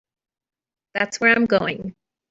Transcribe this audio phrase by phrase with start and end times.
[0.95, 1.93] That's where I'm going.